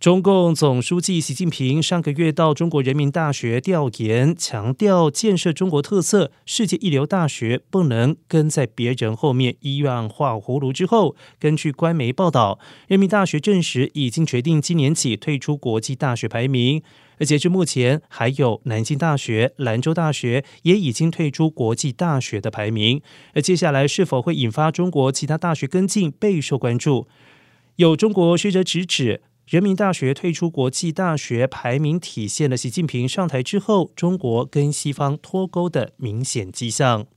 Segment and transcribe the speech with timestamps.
[0.00, 10.72] 中共总书记习近平上个月到中国人民大学调研，强调建设中国特色世界一流大学不能跟在别人后面一样画葫芦。
[10.72, 12.58] 之后，根据官媒报道，
[12.88, 16.82] 人民大学证实已经决定今年起退出国际大学排名，
[17.18, 23.02] 而截至目前，还有南京大学、兰州大学也已经退出国际大学的排名。
[23.34, 27.06] 而接下来是否会引发中国其他大学跟进，备受关注。
[27.76, 29.20] 有中国学者直指。
[29.50, 37.08] 人民大学退出国际大学排名，体现了习近平上台之后中国跟西方脱钩的明显迹象。